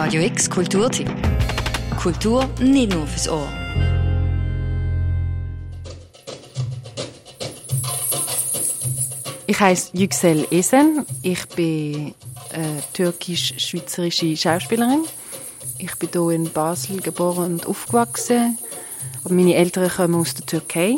Radio 0.00 0.22
X 0.22 0.48
Kulturtipp. 0.48 1.10
Kultur 2.00 2.48
nicht 2.60 2.92
nur 2.92 3.04
fürs 3.04 3.28
Ohr. 3.28 3.48
Ich 9.48 9.58
heiße 9.58 9.90
Yüksel 9.94 10.46
Esen. 10.52 11.04
Ich 11.22 11.44
bin 11.48 12.14
äh, 12.52 12.80
türkisch-schweizerische 12.92 14.36
Schauspielerin. 14.36 15.02
Ich 15.78 15.96
bin 15.96 16.10
hier 16.12 16.30
in 16.30 16.48
Basel 16.48 17.00
geboren 17.00 17.54
und 17.54 17.66
aufgewachsen. 17.66 18.56
Aber 19.24 19.34
meine 19.34 19.56
Eltern 19.56 19.90
kommen 19.90 20.14
aus 20.14 20.32
der 20.32 20.46
Türkei. 20.46 20.94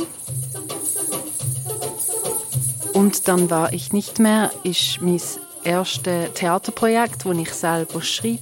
Und 2.93 3.27
dann 3.29 3.49
war 3.49 3.73
ich 3.73 3.95
nicht 3.95 4.19
mehr, 4.19 4.51
ist 4.63 5.01
mein 5.01 5.23
erstes 5.65 6.35
Theaterprojekt, 6.35 7.25
das 7.25 7.39
ich 7.39 7.55
selber 7.55 8.03
schrieb, 8.03 8.41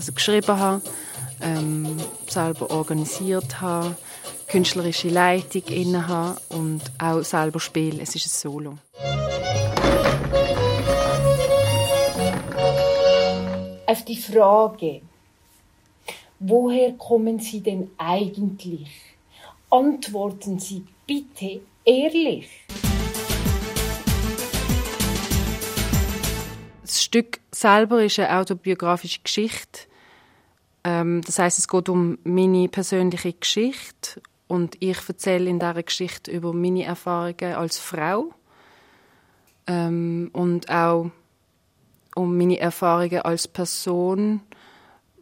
also 0.00 0.12
geschrieben 0.12 0.58
habe, 0.58 0.82
ähm, 1.42 1.98
selber 2.26 2.70
organisiert 2.70 3.60
habe, 3.60 3.94
künstlerische 4.48 5.10
Leitung 5.10 5.62
inne 5.64 6.08
habe 6.08 6.40
und 6.48 6.80
auch 6.98 7.22
selber 7.22 7.60
spiele. 7.60 8.00
Es 8.00 8.14
ist 8.14 8.26
ein 8.26 8.30
Solo. 8.30 8.78
Auf 13.86 14.04
die 14.06 14.16
Frage, 14.16 15.02
woher 16.38 16.92
kommen 16.92 17.38
Sie 17.38 17.60
denn 17.60 17.90
eigentlich? 17.98 18.88
Antworten 19.68 20.58
Sie 20.58 20.86
bitte 21.06 21.60
ehrlich. 21.84 22.48
Das 26.80 27.04
Stück 27.04 27.40
selber 27.52 28.02
ist 28.02 28.18
eine 28.18 28.36
autobiografische 28.38 29.20
Geschichte. 29.22 29.89
Ähm, 30.84 31.22
das 31.22 31.38
heißt, 31.38 31.58
es 31.58 31.68
geht 31.68 31.88
um 31.88 32.18
meine 32.24 32.68
persönliche 32.68 33.32
Geschichte 33.32 34.20
und 34.48 34.76
ich 34.80 34.98
erzähle 35.08 35.50
in 35.50 35.58
dieser 35.58 35.82
Geschichte 35.82 36.30
über 36.30 36.52
meine 36.52 36.84
Erfahrungen 36.84 37.54
als 37.54 37.78
Frau 37.78 38.32
ähm, 39.66 40.30
und 40.32 40.70
auch 40.70 41.10
um 42.14 42.36
meine 42.36 42.58
Erfahrungen 42.58 43.22
als 43.22 43.46
Person 43.46 44.40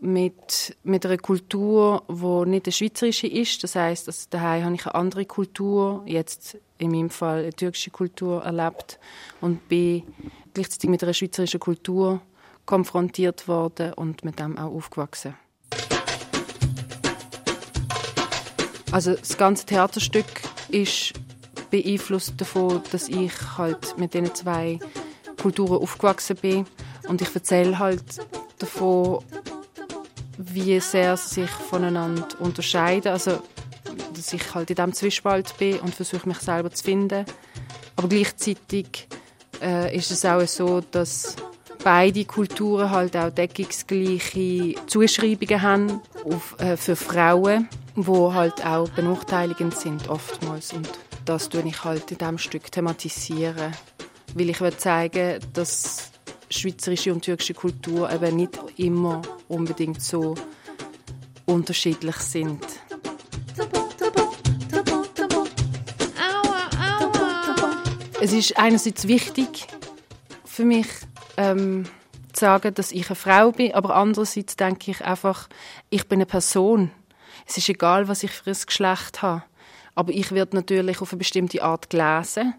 mit, 0.00 0.76
mit 0.84 1.04
einer 1.04 1.18
Kultur, 1.18 2.04
die 2.08 2.50
nicht 2.50 2.66
eine 2.66 2.72
schweizerische 2.72 3.26
ist. 3.26 3.62
Das 3.64 3.74
heißt, 3.74 4.06
also 4.06 4.26
daheim 4.30 4.64
habe 4.64 4.74
ich 4.76 4.86
eine 4.86 4.94
andere 4.94 5.26
Kultur, 5.26 6.02
jetzt 6.06 6.56
in 6.78 6.92
meinem 6.92 7.10
Fall 7.10 7.40
eine 7.40 7.52
türkische 7.52 7.90
Kultur 7.90 8.42
erlebt 8.44 8.98
und 9.40 9.68
bin 9.68 10.04
gleichzeitig 10.54 10.88
mit 10.88 11.02
einer 11.02 11.14
schweizerischen 11.14 11.60
Kultur 11.60 12.20
konfrontiert 12.64 13.48
worden 13.48 13.92
und 13.94 14.24
mit 14.24 14.38
dem 14.38 14.56
auch 14.56 14.72
aufgewachsen. 14.72 15.34
Also 18.90 19.14
das 19.14 19.36
ganze 19.36 19.66
Theaterstück 19.66 20.26
ist 20.70 21.12
beeinflusst 21.70 22.34
davon, 22.38 22.82
dass 22.90 23.08
ich 23.08 23.32
halt 23.56 23.98
mit 23.98 24.14
diesen 24.14 24.34
zwei 24.34 24.78
Kulturen 25.40 25.82
aufgewachsen 25.82 26.36
bin 26.36 26.66
und 27.08 27.20
ich 27.20 27.34
erzähle 27.34 27.78
halt 27.78 28.02
davon, 28.58 29.22
wie 30.38 30.80
sehr 30.80 31.16
sie 31.16 31.42
sich 31.42 31.50
voneinander 31.50 32.26
unterscheiden. 32.40 33.12
Also 33.12 33.42
dass 34.14 34.32
ich 34.32 34.54
halt 34.54 34.70
in 34.70 34.76
diesem 34.76 34.92
Zwiespalt 34.92 35.56
bin 35.58 35.78
und 35.80 35.94
versuche 35.94 36.28
mich 36.28 36.38
selber 36.38 36.70
zu 36.70 36.84
finden. 36.84 37.24
Aber 37.96 38.08
gleichzeitig 38.08 39.08
äh, 39.62 39.96
ist 39.96 40.10
es 40.10 40.24
auch 40.24 40.46
so, 40.46 40.80
dass 40.80 41.36
beide 41.82 42.24
Kulturen 42.24 42.90
halt 42.90 43.16
auch 43.16 43.30
deckungsgleiche 43.30 44.74
Zuschreibungen 44.86 45.62
haben 45.62 46.00
auf, 46.24 46.56
äh, 46.58 46.76
für 46.76 46.96
Frauen, 46.96 47.68
wo 48.06 48.32
halt 48.32 48.64
auch 48.64 48.88
benachteiligend 48.90 49.76
sind 49.76 50.08
oftmals 50.08 50.72
und 50.72 50.88
das 51.24 51.48
tue 51.48 51.62
ich 51.62 51.84
halt 51.84 52.10
in 52.10 52.18
diesem 52.18 52.38
Stück 52.38 52.70
thematisieren, 52.70 53.72
weil 54.34 54.50
ich 54.50 54.60
will 54.60 54.76
zeigen, 54.76 55.40
dass 55.52 56.12
schweizerische 56.50 57.12
und 57.12 57.24
türkische 57.24 57.54
Kultur 57.54 58.10
eben 58.10 58.36
nicht 58.36 58.58
immer 58.76 59.22
unbedingt 59.48 60.02
so 60.02 60.34
unterschiedlich 61.46 62.16
sind. 62.16 62.64
Es 68.20 68.32
ist 68.32 68.58
einerseits 68.58 69.06
wichtig 69.06 69.66
für 70.44 70.64
mich, 70.64 70.88
ähm, 71.36 71.84
zu 72.32 72.40
sagen, 72.40 72.74
dass 72.74 72.92
ich 72.92 73.08
eine 73.08 73.16
Frau 73.16 73.52
bin, 73.52 73.74
aber 73.74 73.94
andererseits 73.94 74.56
denke 74.56 74.90
ich 74.90 75.04
einfach, 75.04 75.48
ich 75.90 76.08
bin 76.08 76.18
eine 76.18 76.26
Person. 76.26 76.90
Es 77.48 77.56
ist 77.56 77.70
egal, 77.70 78.08
was 78.08 78.22
ich 78.22 78.30
für 78.30 78.50
ein 78.50 78.56
Geschlecht 78.66 79.22
habe, 79.22 79.42
aber 79.94 80.12
ich 80.12 80.32
werde 80.32 80.54
natürlich 80.54 81.00
auf 81.00 81.12
eine 81.12 81.18
bestimmte 81.18 81.62
Art 81.62 81.88
gelesen 81.88 82.54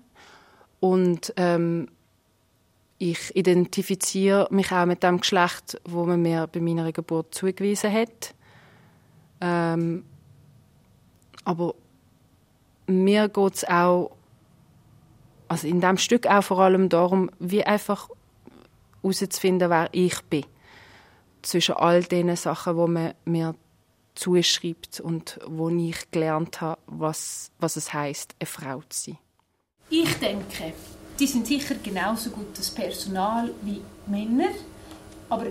und 0.80 1.32
ähm, 1.38 1.90
ich 2.98 3.36
identifiziere 3.36 4.48
mich 4.50 4.72
auch 4.72 4.88
mit 4.88 5.04
dem 5.04 5.20
Geschlecht, 5.20 5.80
wo 5.86 6.06
man 6.06 6.24
mir 6.24 6.48
bei 6.48 6.60
meiner 6.60 6.92
Geburt 6.92 7.36
zugewiesen 7.36 7.94
hat. 7.94 8.34
Ähm, 9.42 10.04
aber 11.46 11.76
mir 12.88 13.30
geht 13.30 13.56
es 13.56 13.64
auch 13.70 14.18
also 15.48 15.68
in 15.68 15.82
dem 15.82 15.98
Stück 15.98 16.26
auch 16.26 16.44
vor 16.44 16.60
allem 16.60 16.90
darum, 16.90 17.30
wie 17.38 17.64
einfach 17.64 18.10
herauszufinden, 19.04 19.70
wer 19.70 19.90
ich 19.92 20.20
bin. 20.24 20.46
Zwischen 21.44 21.76
all 21.76 22.04
den 22.04 22.36
Sachen, 22.36 22.76
wo 22.76 22.88
man 22.88 23.14
mir 23.26 23.54
zuschreibt 24.16 25.00
und 25.00 25.40
wo 25.48 25.70
ich 25.70 26.12
gelernt 26.12 26.62
habe, 26.62 26.82
was, 26.88 27.52
was 27.60 27.76
es 27.76 27.94
heißt, 27.94 28.36
eine 28.40 28.48
Frau 28.48 28.82
zu 28.90 29.12
sein. 29.12 29.18
Ich 29.90 30.14
denke, 30.16 30.74
die 31.20 31.28
sind 31.28 31.48
sicher 31.48 31.76
genauso 31.84 32.30
gutes 32.30 32.70
Personal 32.70 33.52
wie 33.62 33.82
Männer, 34.08 34.50
aber 35.30 35.48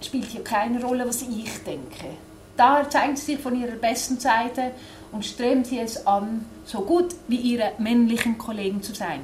es 0.00 0.06
spielt 0.06 0.32
ja 0.32 0.40
keine 0.40 0.82
Rolle, 0.82 1.06
was 1.06 1.22
ich 1.22 1.62
denke. 1.64 2.16
Daher 2.56 2.90
zeigen 2.90 3.16
sie 3.16 3.34
sich 3.34 3.40
von 3.40 3.58
ihrer 3.58 3.76
besten 3.76 4.18
Seite 4.18 4.72
und 5.12 5.24
streben 5.24 5.64
sie 5.64 5.78
es 5.78 6.06
an, 6.06 6.44
so 6.64 6.82
gut 6.82 7.14
wie 7.28 7.36
ihre 7.36 7.72
männlichen 7.78 8.38
Kollegen 8.38 8.82
zu 8.82 8.94
sein. 8.94 9.22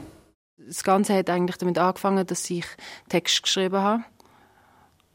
Das 0.57 0.83
Ganze 0.83 1.15
hat 1.15 1.31
eigentlich 1.31 1.59
damit 1.59 1.79
angefangen, 1.79 2.27
dass 2.27 2.49
ich 2.51 2.65
Text 3.09 3.43
geschrieben 3.43 3.77
habe. 3.77 4.05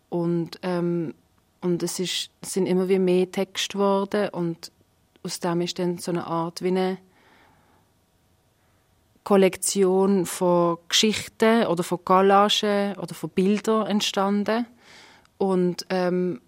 Und, 0.10 0.60
ähm, 0.62 1.14
und 1.62 1.84
es, 1.84 2.00
ist, 2.00 2.32
es 2.42 2.54
sind 2.54 2.66
immer 2.66 2.90
wie 2.90 3.00
mehr 3.00 3.32
Texte 3.32 3.78
geworden 3.78 4.30
und 4.30 4.72
aus 5.24 5.40
dem 5.40 5.62
ist 5.62 5.78
dann 5.78 6.00
so 6.00 6.12
eine 6.12 6.26
Art 6.26 6.62
wie 6.62 6.70
eine 6.70 6.98
Kollektion 9.24 10.26
von 10.26 10.80
Geschichten 10.90 11.68
oder 11.68 11.84
von 11.84 12.04
Collagen 12.04 12.98
oder 12.98 13.14
von 13.14 13.30
Bildern 13.30 13.86
entstanden. 13.86 14.66
Und, 15.38 15.86
ähm, 15.90 16.42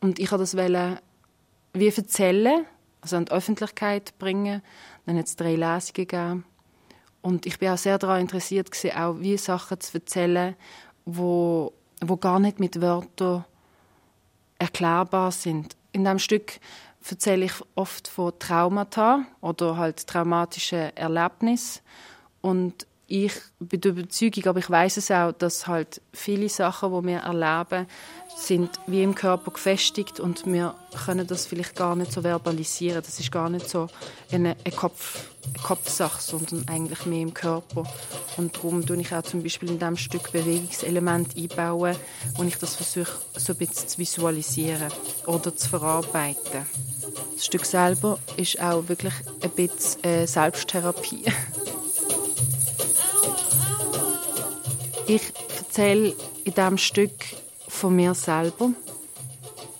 und 0.00 0.18
ich 0.18 0.32
wollte 0.32 0.42
das 0.42 0.56
wollen, 0.56 0.98
wie 1.72 1.86
erzählen, 1.86 2.66
also 3.00 3.16
an 3.16 3.26
die 3.26 3.32
Öffentlichkeit 3.32 4.18
bringen. 4.18 4.62
Dann 5.06 5.16
hat 5.16 5.26
es 5.26 5.36
drei 5.36 5.54
Lesungen 5.54 5.94
gegeben. 5.94 6.44
Und 7.22 7.46
ich 7.46 7.58
bin 7.60 7.70
auch 7.70 7.78
sehr 7.78 7.98
daran 7.98 8.20
interessiert, 8.20 8.70
gewesen, 8.72 8.96
auch 8.96 9.20
wie 9.20 9.36
Sachen 9.36 9.80
zu 9.80 9.98
erzählen, 9.98 10.56
wo, 11.04 11.72
wo 12.00 12.16
gar 12.16 12.40
nicht 12.40 12.58
mit 12.58 12.80
Wörtern 12.80 13.44
erklärbar 14.58 15.32
sind. 15.32 15.76
In 15.92 16.04
diesem 16.04 16.18
Stück 16.18 16.60
erzähle 17.08 17.46
ich 17.46 17.54
oft 17.74 18.08
von 18.08 18.38
Traumata 18.38 19.24
oder 19.40 19.76
halt 19.76 20.06
traumatischen 20.06 20.96
Erlebnissen. 20.96 21.82
Und 22.40 22.86
ich 23.08 23.32
bin 23.60 23.80
der 23.80 23.92
Überzeugung, 23.92 24.46
aber 24.46 24.58
ich 24.58 24.68
weiß 24.68 24.96
es 24.96 25.10
auch, 25.10 25.32
dass 25.32 25.66
halt 25.66 26.00
viele 26.12 26.48
Sachen, 26.48 26.90
die 26.90 27.06
wir 27.06 27.18
erleben, 27.18 27.86
sind 28.36 28.70
wie 28.86 29.02
im 29.02 29.14
Körper 29.14 29.52
gefestigt 29.52 30.18
und 30.18 30.44
wir 30.44 30.74
können 31.04 31.26
das 31.26 31.46
vielleicht 31.46 31.76
gar 31.76 31.94
nicht 31.94 32.12
so 32.12 32.22
verbalisieren. 32.22 33.02
Das 33.02 33.18
ist 33.18 33.30
gar 33.30 33.48
nicht 33.48 33.68
so 33.68 33.86
eine, 34.30 34.56
eine, 34.64 34.74
Kopf, 34.74 35.30
eine 35.44 35.62
Kopfsache, 35.62 36.20
sondern 36.20 36.66
eigentlich 36.68 37.06
mehr 37.06 37.22
im 37.22 37.32
Körper. 37.32 37.84
Und 38.36 38.56
darum 38.56 38.84
tue 38.84 39.00
ich 39.00 39.14
auch 39.14 39.22
zum 39.22 39.42
Beispiel 39.42 39.70
in 39.70 39.78
diesem 39.78 39.96
Stück 39.96 40.32
Bewegungselemente 40.32 41.40
einbauen, 41.40 41.96
wo 42.34 42.42
ich 42.42 42.58
das 42.58 42.74
versuche, 42.74 43.18
so 43.36 43.52
ein 43.52 43.58
bisschen 43.58 43.88
zu 43.88 43.98
visualisieren 43.98 44.92
oder 45.26 45.56
zu 45.56 45.68
verarbeiten. 45.68 46.66
Das 47.34 47.46
Stück 47.46 47.64
selber 47.64 48.18
ist 48.36 48.60
auch 48.60 48.88
wirklich 48.88 49.14
ein 49.40 49.50
bisschen 49.50 50.04
äh, 50.04 50.26
Selbsttherapie. 50.26 51.24
Ich 55.08 55.22
erzähle 55.56 56.14
in 56.44 56.54
diesem 56.54 56.78
Stück 56.78 57.12
von 57.68 57.94
mir 57.94 58.12
selber. 58.14 58.70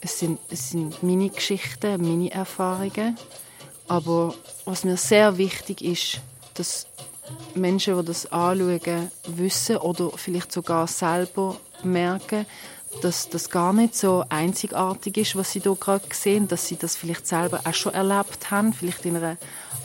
Es 0.00 0.20
sind, 0.20 0.38
es 0.50 0.70
sind 0.70 1.02
meine 1.02 1.30
Geschichten, 1.30 2.00
meine 2.00 2.30
Erfahrungen. 2.30 3.18
Aber 3.88 4.34
was 4.64 4.84
mir 4.84 4.96
sehr 4.96 5.36
wichtig 5.36 5.82
ist, 5.82 6.20
dass 6.54 6.86
Menschen, 7.56 7.98
die 7.98 8.04
das 8.04 8.30
anschauen, 8.30 9.10
wissen 9.26 9.78
oder 9.78 10.10
vielleicht 10.16 10.52
sogar 10.52 10.86
selber 10.86 11.56
merken, 11.82 12.46
dass 13.02 13.28
das 13.28 13.50
gar 13.50 13.72
nicht 13.72 13.96
so 13.96 14.24
einzigartig 14.28 15.16
ist, 15.16 15.34
was 15.34 15.50
sie 15.50 15.60
hier 15.60 15.74
gerade 15.74 16.04
sehen, 16.12 16.46
dass 16.46 16.68
sie 16.68 16.76
das 16.76 16.94
vielleicht 16.94 17.26
selber 17.26 17.62
auch 17.64 17.74
schon 17.74 17.94
erlebt 17.94 18.52
haben, 18.52 18.72
vielleicht 18.72 19.04
in 19.04 19.16
einer 19.16 19.38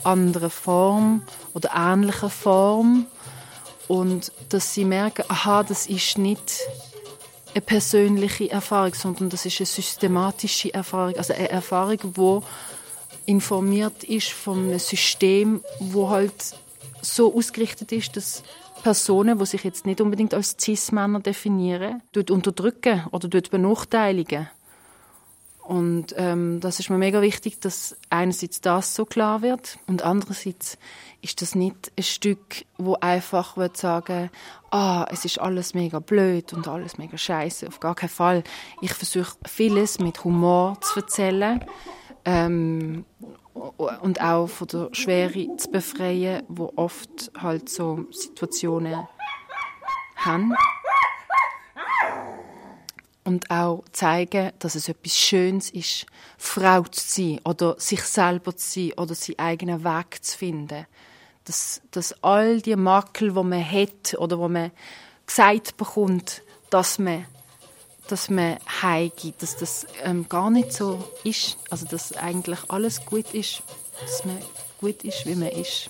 anderen 0.04 0.50
Form 0.50 1.22
oder 1.52 1.70
ähnlichen 1.74 2.30
Form 2.30 3.06
und 3.92 4.32
dass 4.48 4.72
sie 4.72 4.86
merken, 4.86 5.22
aha, 5.28 5.64
das 5.64 5.86
ist 5.86 6.16
nicht 6.16 6.60
eine 7.52 7.60
persönliche 7.60 8.50
Erfahrung, 8.50 8.94
sondern 8.94 9.28
das 9.28 9.44
ist 9.44 9.60
eine 9.60 9.66
systematische 9.66 10.72
Erfahrung, 10.72 11.14
also 11.16 11.34
eine 11.34 11.50
Erfahrung, 11.50 11.98
wo 12.14 12.42
informiert 13.26 14.02
ist 14.04 14.30
von 14.30 14.60
einem 14.60 14.78
System, 14.78 15.60
wo 15.78 16.08
halt 16.08 16.32
so 17.02 17.36
ausgerichtet 17.36 17.92
ist, 17.92 18.16
dass 18.16 18.42
Personen, 18.82 19.38
die 19.38 19.44
sich 19.44 19.62
jetzt 19.62 19.84
nicht 19.84 20.00
unbedingt 20.00 20.32
als 20.32 20.56
Cis-Männer 20.58 21.20
definieren, 21.20 22.00
unterdrücken 22.30 23.04
oder 23.10 23.28
benachteiligen. 23.28 24.48
Und 25.62 26.14
ähm, 26.16 26.60
das 26.60 26.80
ist 26.80 26.90
mir 26.90 26.98
mega 26.98 27.22
wichtig, 27.22 27.60
dass 27.60 27.96
einerseits 28.10 28.60
das 28.60 28.94
so 28.94 29.04
klar 29.04 29.42
wird 29.42 29.78
und 29.86 30.02
andererseits 30.02 30.76
ist 31.20 31.40
das 31.40 31.54
nicht 31.54 31.92
ein 31.96 32.02
Stück, 32.02 32.64
wo 32.78 32.96
einfach 32.96 33.56
wird 33.56 33.76
sagen, 33.76 34.30
ah, 34.72 35.06
es 35.10 35.24
ist 35.24 35.40
alles 35.40 35.72
mega 35.72 36.00
blöd 36.00 36.52
und 36.52 36.66
alles 36.66 36.98
mega 36.98 37.16
scheiße. 37.16 37.68
Auf 37.68 37.78
gar 37.78 37.94
keinen 37.94 38.08
Fall. 38.08 38.42
Ich 38.80 38.92
versuche 38.92 39.36
vieles 39.46 40.00
mit 40.00 40.24
Humor 40.24 40.80
zu 40.80 41.00
erzählen 41.00 41.64
ähm, 42.24 43.04
und 43.54 44.20
auch 44.20 44.48
von 44.48 44.66
der 44.66 44.88
Schwere 44.92 45.56
zu 45.56 45.70
befreien, 45.70 46.42
wo 46.48 46.72
oft 46.74 47.30
halt 47.38 47.68
so 47.68 48.06
Situationen 48.10 49.06
haben. 50.16 50.54
Und 53.32 53.50
auch 53.50 53.82
zeigen, 53.92 54.52
dass 54.58 54.74
es 54.74 54.90
etwas 54.90 55.16
Schönes 55.16 55.70
ist, 55.70 56.04
Frau 56.36 56.82
zu 56.82 57.00
sein 57.00 57.40
oder 57.46 57.76
sich 57.80 58.02
selber 58.02 58.54
zu 58.54 58.68
sein 58.68 58.92
oder 58.98 59.14
seinen 59.14 59.38
eigenen 59.38 59.84
Weg 59.84 60.22
zu 60.22 60.36
finden. 60.36 60.86
Dass, 61.46 61.80
dass 61.92 62.22
all 62.22 62.60
die 62.60 62.76
Makel, 62.76 63.32
die 63.32 63.42
man 63.42 63.64
hat 63.64 64.18
oder 64.18 64.38
wo 64.38 64.48
man 64.48 64.70
gesagt 65.26 65.78
bekommt, 65.78 66.42
dass 66.68 66.98
man 66.98 67.24
dass 68.08 68.28
man 68.28 68.58
heimgibt, 68.82 69.42
dass 69.42 69.56
das 69.56 69.86
ähm, 70.02 70.28
gar 70.28 70.50
nicht 70.50 70.74
so 70.74 71.02
ist, 71.24 71.56
also 71.70 71.86
dass 71.86 72.12
eigentlich 72.14 72.58
alles 72.68 73.06
gut 73.06 73.32
ist, 73.32 73.62
dass 73.98 74.26
man 74.26 74.36
gut 74.78 75.04
ist, 75.04 75.24
wie 75.24 75.36
man 75.36 75.48
ist. 75.48 75.88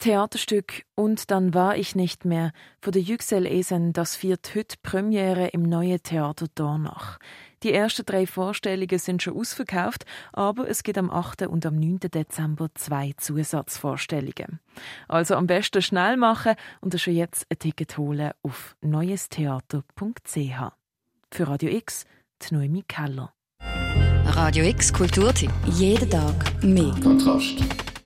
Theaterstück 0.00 0.84
«Und 0.94 1.30
dann 1.30 1.52
war 1.52 1.76
ich 1.76 1.94
nicht 1.94 2.24
mehr» 2.24 2.52
von 2.80 2.92
der 2.92 3.02
Yüksel 3.02 3.44
Esen, 3.44 3.92
das 3.92 4.16
viert 4.16 4.50
heute 4.54 4.76
Premiere 4.82 5.48
im 5.48 5.62
neuen 5.62 6.02
Theater 6.02 6.46
Dornach. 6.54 7.18
Die 7.62 7.74
ersten 7.74 8.06
drei 8.06 8.26
Vorstellungen 8.26 8.98
sind 8.98 9.22
schon 9.22 9.36
ausverkauft, 9.36 10.06
aber 10.32 10.66
es 10.66 10.84
gibt 10.84 10.96
am 10.96 11.10
8. 11.10 11.42
und 11.42 11.66
am 11.66 11.76
9. 11.76 12.00
Dezember 12.14 12.70
zwei 12.74 13.12
Zusatzvorstellungen. 13.18 14.60
Also 15.06 15.34
am 15.34 15.46
besten 15.46 15.82
schnell 15.82 16.16
machen 16.16 16.54
und 16.80 16.98
schon 16.98 17.14
jetzt 17.14 17.46
ein 17.50 17.58
Ticket 17.58 17.98
holen 17.98 18.30
auf 18.42 18.76
neuestheater.ch. 18.80 20.72
Für 21.30 21.46
Radio 21.46 21.70
X, 21.70 22.06
die 22.40 22.54
Noemi 22.54 22.84
Keller. 22.88 23.34
Radio 24.24 24.64
X 24.64 24.94
Kulturtipp. 24.94 25.52
Jeden 25.66 26.08
Tag 26.08 26.62
mehr. 26.64 26.94
Kontrast. 27.02 27.58